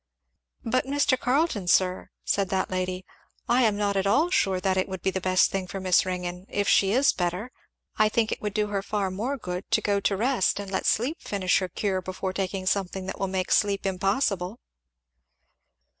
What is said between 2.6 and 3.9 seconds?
lady, "I am